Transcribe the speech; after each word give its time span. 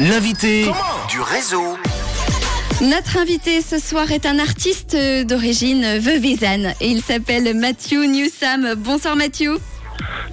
L'invité 0.00 0.64
du 1.08 1.20
réseau. 1.20 1.76
Notre 2.80 3.16
invité 3.16 3.62
ce 3.62 3.78
soir 3.78 4.10
est 4.10 4.26
un 4.26 4.40
artiste 4.40 4.96
d'origine 4.96 5.98
veuvezane 5.98 6.74
et 6.80 6.88
il 6.88 7.00
s'appelle 7.00 7.56
Mathieu 7.56 8.04
Newsam. 8.04 8.74
Bonsoir 8.74 9.14
Mathieu. 9.14 9.58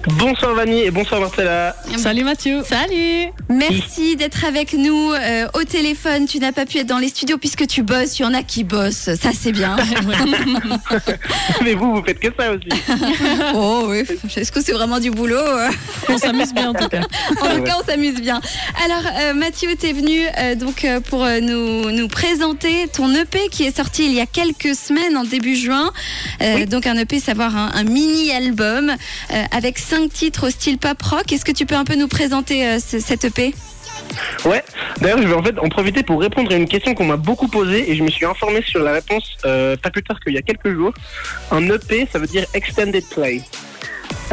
Bonsoir 0.08 0.54
Vanny 0.54 0.80
et 0.80 0.90
bonsoir 0.90 1.20
Marcella. 1.20 1.76
Salut 1.96 2.24
Mathieu. 2.24 2.62
Salut. 2.64 3.30
Merci 3.48 4.16
d'être 4.16 4.44
avec 4.44 4.72
nous 4.72 5.12
euh, 5.12 5.46
au 5.54 5.62
téléphone. 5.62 6.26
Tu 6.26 6.40
n'as 6.40 6.50
pas 6.50 6.66
pu 6.66 6.78
être 6.78 6.88
dans 6.88 6.98
les 6.98 7.08
studios 7.08 7.38
puisque 7.38 7.68
tu 7.68 7.82
bosses. 7.82 8.18
Il 8.18 8.22
y 8.22 8.24
en 8.24 8.34
a 8.34 8.42
qui 8.42 8.64
bossent. 8.64 9.14
Ça, 9.14 9.30
c'est 9.38 9.52
bien. 9.52 9.76
Mais 11.62 11.74
vous, 11.74 11.94
vous 11.94 12.02
faites 12.02 12.18
que 12.18 12.28
ça 12.36 12.50
aussi. 12.50 12.68
oh 13.54 13.86
oui. 13.90 14.02
Est-ce 14.36 14.50
que 14.50 14.60
c'est 14.60 14.72
vraiment 14.72 14.98
du 14.98 15.12
boulot 15.12 15.36
On 16.08 16.18
s'amuse 16.18 16.52
bien 16.52 16.70
en 16.70 16.74
tout 16.74 16.88
cas. 16.88 17.02
En 17.40 17.56
tout 17.56 17.62
cas, 17.62 17.76
on 17.80 17.88
s'amuse 17.88 18.20
bien. 18.20 18.40
Alors, 18.84 19.04
euh, 19.20 19.34
Mathieu, 19.34 19.70
tu 19.78 19.86
es 19.86 19.92
venu 19.92 20.20
euh, 20.38 20.56
donc, 20.56 20.84
pour 21.08 21.24
nous, 21.40 21.90
nous 21.92 22.08
présenter 22.08 22.88
ton 22.88 23.14
EP 23.14 23.48
qui 23.50 23.64
est 23.64 23.76
sorti 23.76 24.06
il 24.06 24.14
y 24.14 24.20
a 24.20 24.26
quelques 24.26 24.74
semaines, 24.74 25.16
en 25.16 25.24
début 25.24 25.54
juin. 25.54 25.92
Donc, 26.68 26.86
un 26.86 26.96
EP, 26.96 27.20
savoir 27.20 27.56
un, 27.56 27.70
un 27.74 27.84
mini-album 27.84 28.92
avec 29.52 29.78
cinq 29.94 30.10
titres 30.10 30.46
au 30.46 30.50
style 30.50 30.78
pop 30.78 31.02
rock. 31.02 31.30
Est-ce 31.32 31.44
que 31.44 31.52
tu 31.52 31.66
peux 31.66 31.74
un 31.74 31.84
peu 31.84 31.96
nous 31.96 32.08
présenter 32.08 32.66
euh, 32.66 32.78
cette 32.78 33.26
EP 33.26 33.54
Ouais, 34.46 34.64
d'ailleurs 35.02 35.20
je 35.20 35.28
vais 35.28 35.34
en 35.34 35.42
fait 35.42 35.58
en 35.58 35.68
profiter 35.68 36.02
pour 36.02 36.18
répondre 36.18 36.50
à 36.50 36.54
une 36.56 36.66
question 36.66 36.94
qu'on 36.94 37.04
m'a 37.04 37.18
beaucoup 37.18 37.46
posée 37.46 37.90
et 37.90 37.94
je 37.94 38.02
me 38.02 38.08
suis 38.08 38.24
informé 38.24 38.62
sur 38.62 38.82
la 38.82 38.92
réponse 38.92 39.36
euh, 39.44 39.76
pas 39.76 39.90
plus 39.90 40.02
tard 40.02 40.18
qu'il 40.20 40.32
y 40.32 40.38
a 40.38 40.42
quelques 40.42 40.72
jours. 40.72 40.94
Un 41.50 41.68
EP 41.68 42.08
ça 42.10 42.18
veut 42.18 42.26
dire 42.26 42.46
Extended 42.54 43.04
Play. 43.10 43.42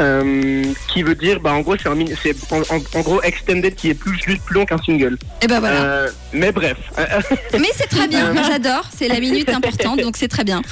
Euh, 0.00 0.64
qui 0.88 1.02
veut 1.02 1.14
dire, 1.14 1.40
bah, 1.40 1.52
en 1.52 1.60
gros, 1.60 1.76
c'est 1.76 1.88
en, 1.88 3.00
gros 3.02 3.22
extended 3.22 3.74
qui 3.74 3.90
est 3.90 3.94
plus 3.94 4.18
juste 4.18 4.42
plus 4.44 4.54
long 4.54 4.64
qu'un 4.64 4.78
single. 4.78 5.18
Et 5.42 5.46
ben 5.46 5.60
voilà. 5.60 5.82
Euh, 5.82 6.08
mais 6.32 6.52
bref. 6.52 6.78
mais 7.52 7.68
c'est 7.74 7.88
très 7.88 8.08
bien, 8.08 8.32
moi 8.32 8.42
j'adore, 8.42 8.88
c'est 8.96 9.08
la 9.08 9.20
minute 9.20 9.50
importante, 9.50 10.00
donc 10.00 10.16
c'est 10.16 10.28
très 10.28 10.44
bien. 10.44 10.62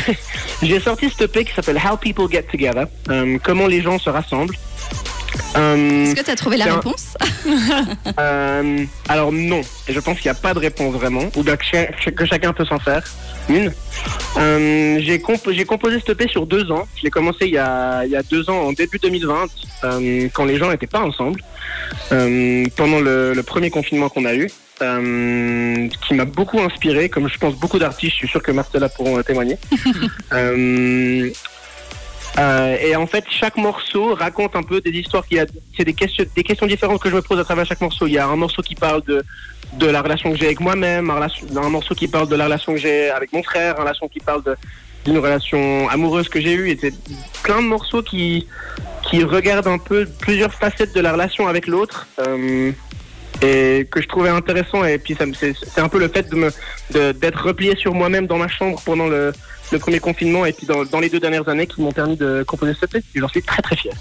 J'ai 0.62 0.78
sorti 0.78 1.10
ce 1.10 1.24
EP 1.24 1.44
qui 1.44 1.52
s'appelle 1.52 1.78
How 1.78 1.96
People 1.96 2.30
Get 2.30 2.44
Together, 2.44 2.86
euh, 3.08 3.38
comment 3.42 3.66
les 3.66 3.82
gens 3.82 3.98
se 3.98 4.08
rassemblent. 4.08 4.56
Est-ce 5.54 6.14
que 6.14 6.24
tu 6.24 6.30
as 6.30 6.36
trouvé 6.36 6.56
la 6.56 6.76
réponse? 6.76 7.16
Alors 9.08 9.32
non, 9.32 9.62
je 9.88 9.98
pense 9.98 10.18
qu'il 10.18 10.30
n'y 10.30 10.36
a 10.36 10.40
pas 10.40 10.54
de 10.54 10.60
réponse 10.60 10.94
vraiment, 10.94 11.24
ou 11.36 11.42
bien 11.42 11.56
que 11.56 12.24
chacun 12.24 12.52
peut 12.52 12.64
s'en 12.64 12.78
faire 12.78 13.02
une. 13.50 13.72
Euh, 14.36 14.98
j'ai, 15.00 15.18
composé 15.20 15.98
cette 15.98 16.20
EP 16.20 16.28
sur 16.28 16.46
deux 16.46 16.70
ans. 16.70 16.86
Je 16.96 17.02
l'ai 17.02 17.10
commencé 17.10 17.46
il 17.46 17.52
y, 17.52 17.58
a, 17.58 18.04
deux 18.30 18.48
ans, 18.48 18.60
en 18.60 18.72
début 18.72 18.98
2020, 18.98 19.46
euh, 19.84 20.28
quand 20.32 20.44
les 20.44 20.56
gens 20.56 20.70
n'étaient 20.70 20.86
pas 20.86 21.00
ensemble, 21.00 21.42
euh, 22.12 22.64
pendant 22.76 23.00
le, 23.00 23.40
premier 23.46 23.70
confinement 23.70 24.08
qu'on 24.08 24.24
a 24.24 24.34
eu, 24.34 24.50
qui 24.78 26.14
m'a 26.14 26.24
beaucoup 26.24 26.60
inspiré, 26.60 27.08
comme 27.08 27.28
je 27.28 27.38
pense 27.38 27.54
beaucoup 27.54 27.78
d'artistes, 27.78 28.12
je 28.12 28.18
suis 28.18 28.28
sûr 28.28 28.42
que 28.42 28.52
Marcella 28.52 28.88
pourront 28.88 29.20
témoigner. 29.22 29.56
et 32.38 32.96
en 32.96 33.06
fait, 33.06 33.24
chaque 33.28 33.56
morceau 33.56 34.14
raconte 34.14 34.56
un 34.56 34.62
peu 34.62 34.80
des 34.80 34.90
histoires 34.90 35.26
qui 35.26 35.38
a, 35.38 35.46
c'est 35.76 35.84
des 35.84 35.94
questions, 35.94 36.24
des 36.34 36.42
questions 36.42 36.66
différentes 36.66 37.00
que 37.02 37.10
je 37.10 37.16
me 37.16 37.22
pose 37.22 37.38
à 37.38 37.44
travers 37.44 37.66
chaque 37.66 37.80
morceau. 37.80 38.06
Il 38.06 38.12
y 38.12 38.18
a 38.18 38.26
un 38.26 38.36
morceau 38.36 38.62
qui 38.62 38.74
parle 38.74 39.02
de 39.04 39.22
de 39.74 39.86
la 39.86 40.02
relation 40.02 40.32
que 40.32 40.38
j'ai 40.38 40.46
avec 40.46 40.60
moi-même, 40.60 41.10
un, 41.10 41.68
morceau 41.68 41.94
qui 41.94 42.08
parle 42.08 42.28
de 42.28 42.36
la 42.36 42.44
relation 42.44 42.74
que 42.74 42.80
j'ai 42.80 43.10
avec 43.10 43.32
mon 43.32 43.42
frère, 43.42 43.78
un 43.78 43.82
relation 43.82 44.08
qui 44.08 44.20
parle 44.20 44.42
d'une 45.04 45.18
relation 45.18 45.88
amoureuse 45.88 46.28
que 46.28 46.40
j'ai 46.40 46.54
eue. 46.54 46.70
Et 46.70 46.78
c'est 46.80 46.94
plein 47.42 47.62
de 47.62 47.66
morceaux 47.66 48.02
qui, 48.02 48.46
qui 49.08 49.22
regardent 49.22 49.68
un 49.68 49.78
peu 49.78 50.06
plusieurs 50.18 50.52
facettes 50.52 50.94
de 50.94 51.00
la 51.00 51.12
relation 51.12 51.46
avec 51.46 51.66
l'autre. 51.66 52.06
Euh, 52.18 52.72
et 53.42 53.86
que 53.90 54.02
je 54.02 54.08
trouvais 54.08 54.28
intéressant 54.28 54.84
et 54.84 54.98
puis 54.98 55.16
c'est 55.16 55.80
un 55.80 55.88
peu 55.88 55.98
le 55.98 56.08
fait 56.08 56.28
de 56.28 56.34
me 56.34 56.50
d'être 56.90 57.42
replié 57.42 57.74
sur 57.74 57.94
moi-même 57.94 58.26
dans 58.26 58.36
ma 58.36 58.48
chambre 58.48 58.82
pendant 58.84 59.06
le, 59.06 59.32
le 59.72 59.78
premier 59.78 60.00
confinement 60.00 60.44
et 60.46 60.52
puis 60.52 60.66
dans, 60.66 60.84
dans, 60.84 61.00
les 61.00 61.08
deux 61.08 61.20
dernières 61.20 61.48
années 61.48 61.66
qui 61.66 61.80
m'ont 61.80 61.92
permis 61.92 62.16
de 62.16 62.42
composer 62.46 62.74
cette 62.78 62.94
EP. 62.94 63.04
J'en 63.14 63.28
suis 63.28 63.42
très 63.42 63.62
très 63.62 63.76
fier. 63.76 63.92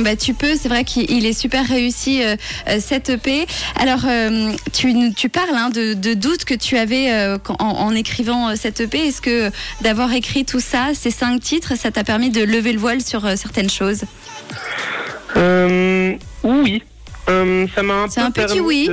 Bah, 0.00 0.16
tu 0.16 0.34
peux, 0.34 0.56
c'est 0.56 0.68
vrai 0.68 0.84
qu'il 0.84 1.24
est 1.24 1.32
super 1.32 1.66
réussi 1.66 2.22
euh, 2.22 2.36
euh, 2.68 2.78
cette 2.80 3.10
EP. 3.10 3.46
Alors, 3.76 4.02
euh, 4.06 4.52
tu, 4.72 5.12
tu, 5.14 5.28
parles 5.28 5.54
hein, 5.54 5.70
de, 5.70 5.94
de, 5.94 6.14
doutes 6.14 6.44
que 6.44 6.54
tu 6.54 6.76
avais 6.76 7.12
en, 7.58 7.64
en, 7.64 7.94
écrivant 7.94 8.54
cette 8.56 8.80
EP. 8.80 9.08
Est-ce 9.08 9.20
que 9.20 9.50
d'avoir 9.82 10.12
écrit 10.12 10.44
tout 10.44 10.60
ça, 10.60 10.88
ces 10.94 11.10
cinq 11.10 11.40
titres, 11.40 11.76
ça 11.76 11.90
t'a 11.90 12.04
permis 12.04 12.30
de 12.30 12.42
lever 12.42 12.72
le 12.72 12.78
voile 12.78 13.00
sur 13.00 13.22
certaines 13.36 13.70
choses? 13.70 14.02
Oui, 15.36 16.82
euh, 17.28 17.66
ça 17.74 17.82
m'a 17.82 17.94
un 17.94 18.08
C'est 18.08 18.20
un 18.20 18.30
petit 18.30 18.60
oui. 18.60 18.90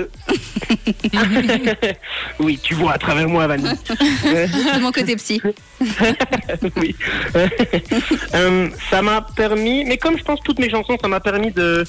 oui, 2.39 2.59
tu 2.61 2.75
vois 2.75 2.93
à 2.93 2.97
travers 2.97 3.27
moi, 3.27 3.47
Vanny. 3.47 3.69
C'est 4.21 4.79
mon 4.79 4.91
côté 4.91 5.15
psy. 5.17 5.41
oui. 6.77 6.95
Euh, 8.33 8.69
ça 8.89 9.01
m'a 9.01 9.21
permis, 9.35 9.83
mais 9.83 9.97
comme 9.97 10.17
je 10.17 10.23
pense 10.23 10.39
toutes 10.41 10.59
mes 10.59 10.69
chansons, 10.69 10.97
ça 11.01 11.07
m'a 11.07 11.19
permis 11.19 11.51
de, 11.51 11.83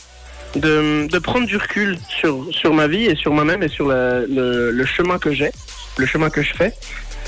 de, 0.56 1.18
prendre 1.18 1.46
du 1.46 1.56
recul 1.56 1.96
sur, 2.08 2.46
sur 2.50 2.74
ma 2.74 2.88
vie 2.88 3.04
et 3.04 3.14
sur 3.14 3.32
moi-même 3.32 3.62
et 3.62 3.68
sur 3.68 3.88
le, 3.88 4.84
chemin 4.84 5.18
que 5.18 5.32
j'ai, 5.32 5.50
le 5.98 6.06
chemin 6.06 6.30
que 6.30 6.42
je 6.42 6.52
fais. 6.52 6.74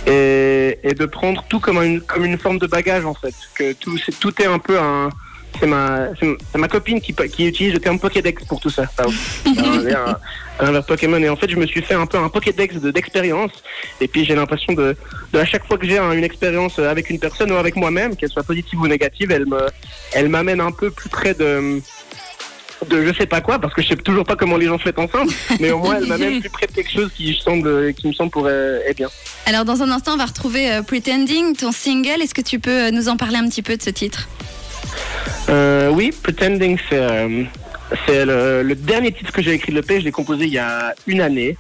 Et, 0.07 0.79
et, 0.83 0.95
de 0.95 1.07
prendre 1.07 1.45
tout 1.49 1.61
comme 1.61 1.79
une, 1.79 2.01
comme 2.01 2.25
une 2.25 2.39
forme 2.39 2.59
de 2.59 2.67
bagage 2.67 3.05
en 3.05 3.15
fait. 3.15 3.35
Que 3.55 3.73
tout, 3.73 3.99
tout 4.21 4.43
est 4.43 4.47
un 4.47 4.59
peu 4.59 4.79
un, 4.79 5.11
c'est 5.59 5.67
ma, 5.67 6.09
ma 6.55 6.69
copine 6.69 7.01
qui, 7.01 7.15
qui 7.15 7.47
utilise 7.47 7.73
le 7.75 7.81
terme 7.81 7.99
Pokédex 7.99 8.45
pour 8.45 8.61
tout 8.61 8.71
ça. 8.71 8.85
un, 8.99 10.67
un, 10.67 10.83
Pokémon. 10.83 11.19
Et 11.19 11.29
en 11.29 11.37
fait, 11.37 11.51
je 11.51 11.57
me 11.57 11.67
suis 11.67 11.83
fait 11.83 11.95
un 11.95 12.07
peu 12.07 12.19
un 12.19 12.29
Pokédex 12.29 12.77
d'expérience. 12.77 13.53
et 14.01 14.09
puis, 14.09 14.25
j'ai 14.25 14.35
l'impression 14.35 14.73
de, 14.73 14.97
de, 15.33 15.39
à 15.39 15.45
chaque 15.45 15.67
fois 15.67 15.79
que 15.79 15.87
j'ai 15.87 15.99
une 15.99 16.25
expérience 16.25 16.79
avec 16.79 17.11
une 17.11 17.19
personne 17.19 17.53
ou 17.53 17.57
avec 17.57 17.77
moi-même, 17.77 18.17
qu'elle 18.17 18.31
soit 18.31 18.43
positive 18.43 18.81
ou 18.81 18.89
négative, 18.89 19.31
elle 19.31 19.47
me, 19.47 19.67
elle 20.13 20.29
m'amène 20.29 20.61
un 20.61 20.73
peu 20.73 20.91
plus 20.91 21.09
près 21.09 21.35
de, 21.35 21.81
de 22.89 23.05
je 23.07 23.15
sais 23.15 23.27
pas 23.27 23.41
quoi, 23.41 23.59
parce 23.59 23.75
que 23.75 23.83
je 23.83 23.89
sais 23.89 23.97
toujours 23.97 24.25
pas 24.25 24.37
comment 24.37 24.57
les 24.57 24.67
gens 24.67 24.79
font 24.79 24.91
ensemble, 24.97 25.33
mais 25.61 25.71
au 25.71 25.79
moins 25.79 25.97
elle 25.97 26.07
m'amène 26.07 26.41
plus 26.41 26.51
près 26.51 26.67
de 26.67 26.73
quelque 26.73 26.91
chose 26.91 27.11
qui, 27.17 27.35
semble, 27.35 27.95
qui 27.95 28.09
me 28.09 28.13
semble 28.13 28.31
pourrait 28.31 28.83
être 28.87 28.97
bien. 28.97 29.09
Alors 29.47 29.65
dans 29.65 29.83
un 29.83 29.91
instant, 29.91 30.15
on 30.15 30.17
va 30.17 30.27
retrouver 30.27 30.73
euh, 30.73 30.83
Pretending, 30.83 31.57
ton 31.57 31.73
single. 31.73 32.23
Est-ce 32.23 32.35
que 32.35 32.43
tu 32.43 32.59
peux 32.59 32.87
euh, 32.87 32.91
nous 32.91 33.09
en 33.09 33.17
parler 33.17 33.37
un 33.37 33.49
petit 33.49 33.63
peu 33.63 33.77
de 33.77 33.83
ce 33.83 33.91
titre? 33.91 34.29
Euh, 35.49 35.91
oui, 35.91 36.13
Pretending, 36.23 36.79
c'est 36.89 36.99
euh, 36.99 38.63
le, 38.63 38.75
dernier 38.75 39.13
titre 39.13 39.33
que 39.33 39.43
j'ai 39.43 39.53
écrit 39.53 39.73
de 39.73 39.77
l'EP. 39.81 40.01
Je 40.01 40.05
l'ai 40.05 40.13
composé 40.13 40.45
il 40.45 40.53
y 40.53 40.59
a 40.59 40.95
une 41.07 41.21
année. 41.21 41.57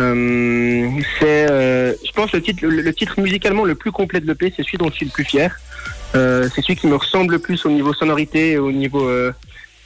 Euh, 0.00 0.88
c'est, 1.18 1.48
je 1.48 2.12
pense, 2.12 2.32
le 2.32 2.40
titre, 2.40 2.64
le, 2.64 2.94
titre 2.94 3.20
musicalement 3.20 3.64
le 3.64 3.74
plus 3.74 3.92
complet 3.92 4.20
de 4.20 4.26
l'EP. 4.26 4.52
C'est 4.56 4.62
celui 4.62 4.78
dont 4.78 4.88
je 4.90 4.96
suis 4.96 5.06
le 5.06 5.12
plus 5.12 5.24
fier. 5.24 5.58
c'est 6.12 6.60
celui 6.62 6.76
qui 6.76 6.86
me 6.86 6.96
ressemble 6.96 7.34
le 7.34 7.38
plus 7.38 7.64
au 7.66 7.70
niveau 7.70 7.92
sonorité 7.92 8.52
et 8.52 8.58
au 8.58 8.72
niveau 8.72 9.10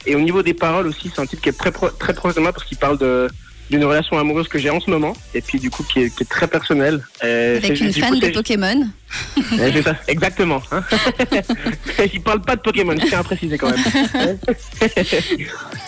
et 0.05 0.15
au 0.15 0.19
niveau 0.19 0.43
des 0.43 0.53
paroles 0.53 0.87
aussi. 0.87 1.11
C'est 1.13 1.21
un 1.21 1.25
titre 1.25 1.41
qui 1.41 1.49
est 1.49 1.57
très, 1.57 1.71
très 1.71 2.13
proche 2.13 2.35
de 2.35 2.41
moi 2.41 2.53
parce 2.53 2.65
qu'il 2.65 2.77
parle 2.77 2.97
de 2.97 3.27
d'une 3.69 3.85
relation 3.85 4.17
amoureuse 4.17 4.47
que 4.47 4.59
j'ai 4.59 4.69
en 4.69 4.79
ce 4.79 4.89
moment 4.89 5.13
et 5.33 5.41
puis 5.41 5.59
du 5.59 5.69
coup 5.69 5.83
qui 5.83 6.01
est, 6.01 6.29
très 6.29 6.47
personnelle. 6.47 7.01
Avec 7.21 7.79
une 7.79 7.93
fan 7.93 8.19
de 8.19 8.27
Pokémon. 8.29 8.87
exactement. 10.07 10.61
Hein. 10.71 10.83
il 12.13 12.21
parle 12.21 12.41
pas 12.41 12.55
de 12.55 12.61
Pokémon, 12.61 12.95
je 12.99 13.07
tiens 13.07 13.19
à 13.19 13.23
préciser 13.23 13.57
quand 13.57 13.69
même. 13.69 13.79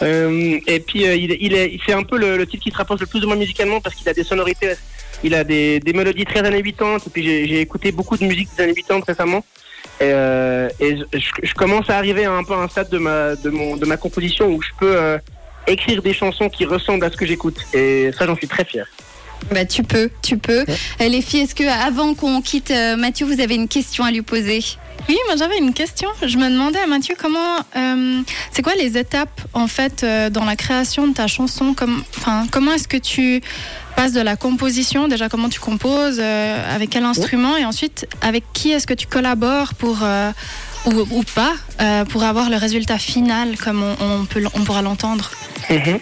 euh, 0.01 0.59
et 0.67 0.79
puis 0.79 1.05
euh, 1.05 1.15
il, 1.15 1.37
il, 1.39 1.53
est, 1.53 1.77
c'est 1.85 1.93
un 1.93 2.03
peu 2.03 2.17
le, 2.17 2.37
le, 2.37 2.45
titre 2.45 2.63
qui 2.63 2.71
se 2.71 2.77
rapproche 2.77 2.99
le 2.99 3.07
plus 3.07 3.19
de 3.19 3.25
moi 3.25 3.35
musicalement 3.35 3.81
parce 3.81 3.95
qu'il 3.95 4.07
a 4.09 4.13
des 4.13 4.23
sonorités, 4.23 4.73
il 5.23 5.33
a 5.33 5.43
des, 5.43 5.79
des 5.79 5.93
mélodies 5.93 6.25
très 6.25 6.39
années 6.39 6.61
80 6.61 6.97
et 6.97 7.09
puis 7.09 7.23
j'ai, 7.23 7.61
écouté 7.61 7.91
beaucoup 7.91 8.17
de 8.17 8.25
musique 8.25 8.49
des 8.57 8.63
années 8.63 8.73
80 8.73 9.03
récemment. 9.07 9.43
Et, 10.01 10.11
euh, 10.11 10.67
et 10.79 10.97
je, 10.97 11.03
je, 11.41 11.53
commence 11.53 11.89
à 11.89 11.97
arriver 11.97 12.25
à 12.25 12.31
un 12.33 12.43
peu 12.43 12.53
à 12.53 12.57
un 12.57 12.67
stade 12.67 12.89
de 12.89 12.97
ma, 12.97 13.35
de, 13.35 13.49
mon, 13.49 13.77
de 13.77 13.85
ma 13.85 13.95
composition 13.95 14.47
où 14.47 14.61
je 14.61 14.69
peux 14.77 14.95
euh, 14.97 15.17
écrire 15.67 16.01
des 16.01 16.13
chansons 16.13 16.49
qui 16.49 16.65
ressemblent 16.65 17.05
à 17.05 17.11
ce 17.11 17.17
que 17.17 17.25
j'écoute. 17.25 17.57
Et 17.73 18.11
ça, 18.17 18.25
j'en 18.25 18.35
suis 18.35 18.47
très 18.47 18.65
fier. 18.65 18.85
Bah, 19.51 19.65
tu 19.65 19.83
peux, 19.83 20.09
tu 20.21 20.37
peux. 20.37 20.65
Euh, 21.01 21.07
les 21.07 21.21
filles, 21.21 21.41
est-ce 21.41 21.55
que 21.55 21.63
avant 21.63 22.13
qu'on 22.15 22.41
quitte 22.41 22.71
euh, 22.71 22.95
Mathieu, 22.95 23.25
vous 23.25 23.39
avez 23.39 23.55
une 23.55 23.67
question 23.67 24.03
à 24.03 24.11
lui 24.11 24.21
poser? 24.21 24.63
Oui, 25.07 25.17
moi 25.27 25.35
j'avais 25.37 25.59
une 25.59 25.73
question. 25.73 26.09
Je 26.25 26.37
me 26.37 26.49
demandais 26.49 26.79
à 26.79 26.87
Mathieu 26.87 27.15
comment, 27.19 27.57
euh, 27.75 28.21
c'est 28.51 28.63
quoi 28.63 28.73
les 28.75 28.97
étapes 28.97 29.41
en 29.53 29.67
fait 29.67 30.03
dans 30.31 30.45
la 30.45 30.55
création 30.55 31.07
de 31.07 31.13
ta 31.13 31.27
chanson? 31.27 31.75
Comme, 31.75 32.01
enfin, 32.17 32.47
comment 32.49 32.71
est-ce 32.71 32.87
que 32.87 32.97
tu 32.97 33.41
passes 33.95 34.13
de 34.13 34.21
la 34.21 34.35
composition? 34.35 35.07
Déjà, 35.07 35.29
comment 35.29 35.49
tu 35.49 35.59
composes 35.59 36.19
Avec 36.19 36.89
quel 36.89 37.03
instrument? 37.03 37.55
Et 37.55 37.65
ensuite, 37.65 38.07
avec 38.21 38.45
qui 38.53 38.71
est-ce 38.71 38.87
que 38.87 38.95
tu 38.95 39.05
collabores 39.05 39.75
pour 39.75 39.97
ou, 40.85 41.23
pas 41.23 41.53
pour 42.09 42.23
avoir 42.23 42.49
le 42.49 42.57
résultat 42.57 42.97
final 42.97 43.57
comme 43.57 43.83
on, 43.83 44.27
on 44.53 44.63
pourra 44.63 44.81
l'entendre 44.81 45.31
Mhm. 45.69 45.99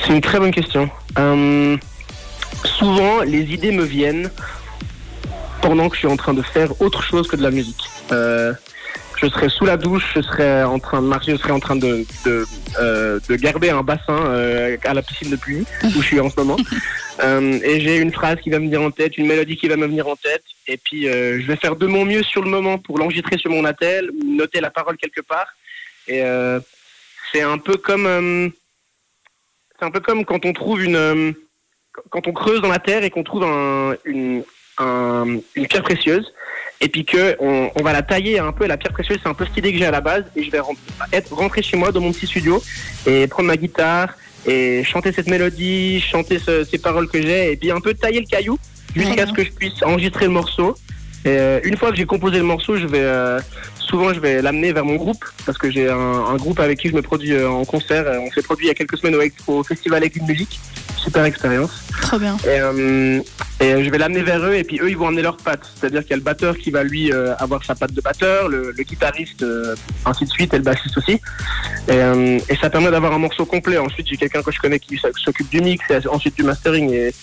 C'est 0.00 0.12
une 0.12 0.20
très 0.20 0.38
bonne 0.38 0.50
question. 0.50 0.88
Euh, 1.18 1.76
souvent, 2.64 3.20
les 3.22 3.42
idées 3.52 3.72
me 3.72 3.84
viennent 3.84 4.30
pendant 5.60 5.88
que 5.88 5.94
je 5.94 6.00
suis 6.00 6.08
en 6.08 6.16
train 6.16 6.34
de 6.34 6.42
faire 6.42 6.80
autre 6.80 7.02
chose 7.02 7.28
que 7.28 7.36
de 7.36 7.42
la 7.42 7.50
musique. 7.50 7.84
Euh, 8.12 8.52
je 9.16 9.26
serais 9.28 9.48
sous 9.48 9.64
la 9.64 9.76
douche, 9.76 10.12
je 10.16 10.22
serais 10.22 10.62
en 10.64 10.78
train 10.78 11.00
de 11.00 11.06
marcher, 11.06 11.32
je 11.32 11.36
serais 11.36 11.52
en 11.52 11.60
train 11.60 11.76
de, 11.76 12.04
de, 12.24 12.44
euh, 12.80 13.18
de 13.28 13.36
garder 13.36 13.70
un 13.70 13.82
bassin 13.82 14.18
euh, 14.26 14.76
à 14.84 14.94
la 14.94 15.02
piscine 15.02 15.30
de 15.30 15.36
pluie, 15.36 15.64
où 15.84 15.88
je 16.02 16.06
suis 16.06 16.20
en 16.20 16.30
ce 16.30 16.36
moment. 16.36 16.56
Euh, 17.22 17.60
et 17.62 17.80
j'ai 17.80 17.98
une 17.98 18.12
phrase 18.12 18.40
qui 18.40 18.50
va 18.50 18.58
me 18.58 18.64
venir 18.64 18.82
en 18.82 18.90
tête, 18.90 19.16
une 19.18 19.28
mélodie 19.28 19.56
qui 19.56 19.68
va 19.68 19.76
me 19.76 19.86
venir 19.86 20.08
en 20.08 20.16
tête. 20.16 20.42
Et 20.66 20.76
puis, 20.76 21.02
je 21.04 21.46
vais 21.46 21.54
faire 21.54 21.76
de 21.76 21.86
mon 21.86 22.04
mieux 22.04 22.24
sur 22.24 22.42
le 22.42 22.50
moment 22.50 22.76
pour 22.76 22.98
l'enregistrer 22.98 23.38
sur 23.38 23.52
mon 23.52 23.64
attel, 23.64 24.10
noter 24.26 24.60
la 24.60 24.70
parole 24.70 24.96
quelque 24.96 25.20
part. 25.20 25.46
Et 26.08 26.24
c'est 27.30 27.42
un 27.42 27.56
peu 27.58 27.76
comme... 27.76 28.50
c'est 29.78 29.84
un 29.84 29.92
peu 29.92 30.00
comme 30.00 30.24
quand 30.24 30.44
on 30.44 30.52
trouve 30.52 30.82
une... 30.82 31.34
quand 32.10 32.26
on 32.26 32.32
creuse 32.32 32.60
dans 32.60 32.68
la 32.68 32.80
terre 32.80 33.04
et 33.04 33.10
qu'on 33.10 33.22
trouve 33.22 33.44
un, 33.44 33.94
une, 34.04 34.42
un- 34.78 35.38
une 35.54 35.66
pierre 35.68 35.84
précieuse, 35.84 36.34
et 36.84 36.88
puis 36.88 37.04
que 37.04 37.34
on, 37.40 37.70
on 37.76 37.82
va 37.82 37.92
la 37.94 38.02
tailler 38.02 38.38
un 38.38 38.52
peu. 38.52 38.66
La 38.66 38.76
pierre 38.76 38.92
précieuse, 38.92 39.18
c'est 39.22 39.28
un 39.28 39.34
peu 39.34 39.46
cette 39.46 39.56
idée 39.56 39.72
que 39.72 39.78
j'ai 39.78 39.86
à 39.86 39.90
la 39.90 40.00
base, 40.02 40.24
et 40.36 40.44
je 40.44 40.50
vais 40.50 40.60
ren- 40.60 40.76
être 41.12 41.32
rentré 41.34 41.62
chez 41.62 41.76
moi 41.76 41.90
dans 41.92 42.00
mon 42.00 42.12
petit 42.12 42.26
studio 42.26 42.62
et 43.06 43.26
prendre 43.26 43.46
ma 43.48 43.56
guitare 43.56 44.10
et 44.46 44.84
chanter 44.84 45.10
cette 45.12 45.28
mélodie, 45.28 46.00
chanter 46.00 46.38
ce- 46.38 46.64
ces 46.64 46.76
paroles 46.78 47.08
que 47.08 47.20
j'ai, 47.22 47.52
et 47.52 47.56
puis 47.56 47.70
un 47.70 47.80
peu 47.80 47.94
tailler 47.94 48.20
le 48.20 48.26
caillou 48.26 48.58
jusqu'à 48.94 49.26
ce 49.26 49.32
que 49.32 49.42
je 49.44 49.50
puisse 49.50 49.82
enregistrer 49.82 50.26
le 50.26 50.32
morceau. 50.32 50.76
Et 51.24 51.38
euh, 51.38 51.60
une 51.64 51.76
fois 51.76 51.90
que 51.90 51.96
j'ai 51.96 52.04
composé 52.04 52.38
le 52.38 52.44
morceau, 52.44 52.76
je 52.76 52.86
vais 52.86 53.00
euh, 53.00 53.40
souvent 53.78 54.12
je 54.12 54.20
vais 54.20 54.42
l'amener 54.42 54.72
vers 54.72 54.84
mon 54.84 54.96
groupe 54.96 55.24
parce 55.46 55.56
que 55.56 55.70
j'ai 55.70 55.88
un, 55.88 55.96
un 55.96 56.36
groupe 56.36 56.60
avec 56.60 56.78
qui 56.78 56.88
je 56.88 56.94
me 56.94 57.02
produis 57.02 57.32
euh, 57.32 57.48
en 57.48 57.64
concert. 57.64 58.04
On 58.20 58.30
s'est 58.30 58.42
produit 58.42 58.66
il 58.66 58.68
y 58.68 58.72
a 58.72 58.74
quelques 58.74 58.98
semaines 58.98 59.16
au, 59.16 59.52
au 59.52 59.62
festival 59.64 60.02
avec 60.02 60.16
une 60.16 60.26
musique, 60.26 60.60
super 60.96 61.24
expérience. 61.24 61.84
Trop 62.02 62.18
bien. 62.18 62.36
Et, 62.44 62.60
euh, 62.60 63.20
et 63.60 63.84
je 63.84 63.90
vais 63.90 63.98
l'amener 63.98 64.22
vers 64.22 64.44
eux 64.44 64.54
et 64.54 64.64
puis 64.64 64.78
eux 64.82 64.90
ils 64.90 64.96
vont 64.98 65.06
emmener 65.06 65.22
leurs 65.22 65.38
pattes. 65.38 65.66
C'est-à-dire 65.74 66.02
qu'il 66.02 66.10
y 66.10 66.14
a 66.14 66.16
le 66.16 66.22
batteur 66.22 66.58
qui 66.58 66.70
va 66.70 66.82
lui 66.82 67.10
euh, 67.10 67.34
avoir 67.36 67.64
sa 67.64 67.74
patte 67.74 67.92
de 67.92 68.00
batteur, 68.02 68.48
le, 68.48 68.72
le 68.76 68.82
guitariste 68.82 69.42
euh, 69.42 69.74
ainsi 70.04 70.26
de 70.26 70.30
suite 70.30 70.52
et 70.52 70.58
le 70.58 70.62
bassiste 70.64 70.98
aussi. 70.98 71.20
Et, 71.88 71.98
et 72.48 72.56
ça 72.56 72.68
permet 72.68 72.90
d'avoir 72.90 73.12
un 73.14 73.18
morceau 73.18 73.46
complet. 73.46 73.78
Ensuite 73.78 74.08
j'ai 74.08 74.16
quelqu'un 74.16 74.42
que 74.42 74.52
je 74.52 74.58
connais 74.58 74.78
qui 74.78 74.98
s'occupe 74.98 75.48
du 75.48 75.60
mix 75.62 75.82
et 75.90 76.06
ensuite 76.08 76.36
du 76.36 76.42
mastering. 76.42 76.90
Et 76.92 77.14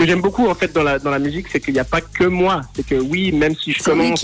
que 0.00 0.06
j'aime 0.06 0.20
beaucoup 0.22 0.48
en 0.48 0.54
fait 0.54 0.72
dans 0.72 0.82
la 0.82 0.98
dans 0.98 1.10
la 1.10 1.18
musique 1.18 1.46
c'est 1.52 1.60
qu'il 1.60 1.74
n'y 1.74 1.80
a 1.80 1.84
pas 1.84 2.00
que 2.00 2.24
moi. 2.24 2.62
C'est 2.74 2.86
que 2.86 2.94
oui 2.94 3.32
même 3.32 3.54
si 3.54 3.72
je 3.72 3.82
commence, 3.82 4.20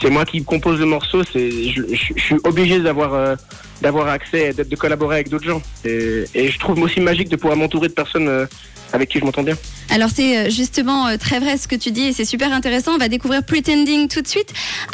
c'est 0.00 0.10
moi- 0.10 0.26
qui 0.26 0.44
compose 0.44 0.78
le 0.78 0.86
morceau. 0.86 1.22
C'est 1.32 1.50
je, 1.72 1.82
je- 1.92 2.12
je 2.14 2.20
suis 2.22 2.36
obligé 2.44 2.80
d'avoir 2.80 3.14
euh, 3.14 3.34
d'avoir 3.80 4.08
accès 4.08 4.48
et 4.48 4.52
d'être- 4.52 4.68
de 4.68 4.76
collaborer 4.76 5.14
avec 5.16 5.28
d'autres 5.30 5.46
gens. 5.46 5.62
Et, 5.84 6.24
et 6.34 6.50
je 6.50 6.58
trouve 6.58 6.78
aussi 6.82 7.00
magique 7.00 7.28
de 7.30 7.36
pouvoir 7.36 7.56
m'entourer 7.56 7.88
de 7.88 7.94
personnes 7.94 8.28
euh, 8.28 8.46
avec 8.92 9.08
qui 9.08 9.18
je 9.18 9.24
m'entends 9.24 9.42
bien. 9.42 9.56
Alors 9.90 10.10
c'est 10.14 10.32
euh, 10.38 10.50
justement 10.50 11.16
très 11.18 11.38
vrai 11.40 11.56
ce 11.56 11.66
que 11.66 11.76
tu 11.76 11.90
dis 11.90 12.06
et 12.08 12.12
c'est 12.12 12.24
super 12.26 12.52
intéressant. 12.52 12.92
On 12.94 12.98
va 12.98 13.08
découvrir 13.08 13.42
Pretending 13.44 14.08
tout 14.08 14.20
de 14.20 14.28
suite. 14.28 14.52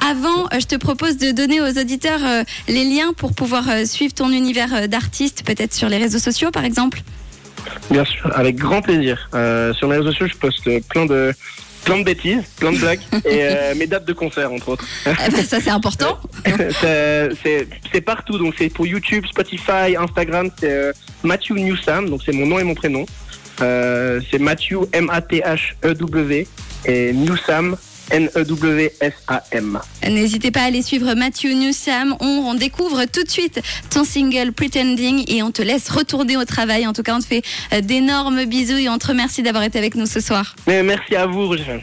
Avant, 0.08 0.46
je 0.52 0.66
te 0.66 0.76
propose 0.76 1.16
de 1.16 1.32
donner 1.32 1.60
aux 1.60 1.78
auditeurs 1.78 2.20
les 2.68 2.84
liens 2.84 3.12
pour 3.16 3.34
pouvoir 3.34 3.64
suivre 3.86 4.14
ton 4.14 4.30
univers 4.30 4.88
d'artiste, 4.88 5.42
peut-être 5.44 5.74
sur 5.74 5.88
les 5.88 5.98
réseaux 5.98 6.18
sociaux 6.20 6.50
par 6.52 6.64
exemple. 6.64 7.02
Bien 7.90 8.04
sûr, 8.04 8.30
avec 8.34 8.56
grand 8.56 8.82
plaisir. 8.82 9.28
Euh, 9.34 9.72
sur 9.74 9.88
mes 9.88 9.96
réseaux 9.96 10.10
sociaux, 10.10 10.26
je 10.26 10.36
poste 10.36 10.88
plein 10.88 11.06
de 11.06 11.32
plein 11.84 11.98
de 11.98 12.04
bêtises, 12.04 12.42
plein 12.58 12.72
de 12.72 12.78
blagues 12.78 13.00
et 13.24 13.42
euh, 13.42 13.74
mes 13.74 13.86
dates 13.86 14.04
de 14.04 14.12
concert 14.12 14.52
entre 14.52 14.70
autres. 14.70 14.84
Ben, 15.04 15.44
ça 15.44 15.60
c'est 15.60 15.70
important. 15.70 16.18
c'est 16.80 18.00
partout, 18.04 18.38
donc 18.38 18.54
c'est 18.58 18.68
pour 18.68 18.86
YouTube, 18.86 19.24
Spotify, 19.26 19.96
Instagram, 19.98 20.50
c'est 20.58 20.70
euh, 20.70 20.92
Matthew 21.22 21.52
Newsam, 21.52 22.08
donc 22.08 22.22
c'est 22.24 22.32
mon 22.32 22.46
nom 22.46 22.58
et 22.58 22.64
mon 22.64 22.74
prénom. 22.74 23.06
Euh, 23.60 24.20
c'est 24.30 24.38
Matthew 24.38 24.86
M 24.92 25.10
A 25.10 25.20
T 25.20 25.40
H 25.40 25.74
E 25.84 25.94
W 25.94 26.46
et 26.86 27.12
Newsam 27.12 27.76
N 28.12 28.30
E 28.36 28.44
W 28.44 28.92
S 29.00 29.12
A 29.26 29.42
M. 29.50 29.78
N'hésitez 30.06 30.50
pas 30.50 30.60
à 30.60 30.64
aller 30.64 30.82
suivre 30.82 31.14
Matthew 31.14 31.54
Newsam. 31.54 32.14
On, 32.20 32.26
on 32.26 32.54
découvre 32.54 33.04
tout 33.06 33.24
de 33.24 33.30
suite 33.30 33.60
ton 33.90 34.04
single 34.04 34.52
Pretending 34.52 35.24
et 35.26 35.42
on 35.42 35.50
te 35.50 35.62
laisse 35.62 35.88
retourner 35.88 36.36
au 36.36 36.44
travail. 36.44 36.86
En 36.86 36.92
tout 36.92 37.02
cas, 37.02 37.16
on 37.16 37.20
te 37.20 37.26
fait 37.26 37.42
euh, 37.72 37.80
d'énormes 37.80 38.44
bisous 38.44 38.76
et 38.76 38.88
on 38.88 38.98
te 38.98 39.08
remercie 39.08 39.42
d'avoir 39.42 39.64
été 39.64 39.78
avec 39.78 39.94
nous 39.94 40.06
ce 40.06 40.20
soir. 40.20 40.54
Mais 40.66 40.82
merci 40.82 41.16
à 41.16 41.26
vous, 41.26 41.48
Roger. 41.48 41.80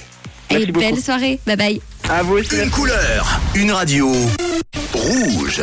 Merci 0.51 0.63
et 0.63 0.71
beaucoup. 0.71 0.79
belle 0.79 1.01
soirée. 1.01 1.39
Bye 1.45 1.57
bye. 1.57 1.81
À 2.09 2.23
vous 2.23 2.37
aussi. 2.37 2.55
Une 2.55 2.69
couleur, 2.69 3.39
une 3.55 3.71
radio. 3.71 4.11
Rouge. 4.93 5.61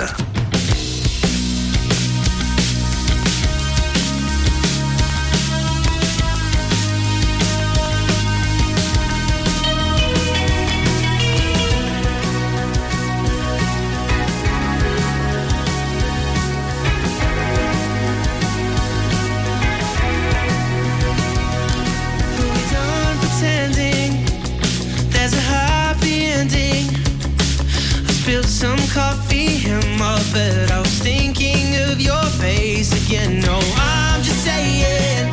In. 30.00 30.70
I 30.70 30.78
was 30.80 30.98
thinking 30.98 31.76
of 31.88 32.00
your 32.00 32.24
face 32.40 32.92
again. 33.04 33.40
No, 33.40 33.58
I'm 33.76 34.22
just 34.22 34.44
saying 34.44 35.30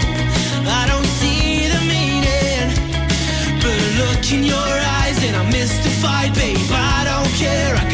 I 0.66 0.86
don't 0.88 1.06
see 1.20 1.68
the 1.68 1.82
meaning, 1.94 2.70
but 3.62 3.76
a 3.76 3.90
look 4.02 4.24
in 4.32 4.44
your 4.44 4.74
eyes 5.00 5.24
and 5.24 5.36
I'm 5.36 5.50
mystified, 5.52 6.34
babe. 6.34 6.58
I 6.72 7.04
don't 7.04 7.34
care. 7.36 7.76
I 7.76 7.93